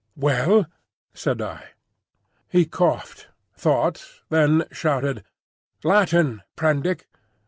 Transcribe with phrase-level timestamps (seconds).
[0.15, 0.65] "Well?"
[1.13, 1.63] said I.
[2.49, 5.23] He coughed, thought, then shouted:
[5.83, 7.05] "Latin, Prendick!